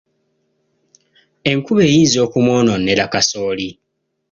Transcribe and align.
Enkuba 1.51 1.83
eyinza 1.89 2.17
okumwonoonera 2.25 3.03
kasooli. 3.13 3.69